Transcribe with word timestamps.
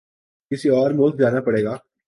کسی 0.51 0.69
اور 0.69 0.91
ملک 0.91 1.19
جانا 1.19 1.41
پڑے 1.41 1.63
گا 1.63 1.75